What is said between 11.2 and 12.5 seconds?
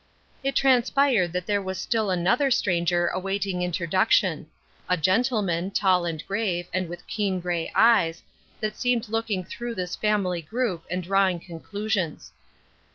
conclusions.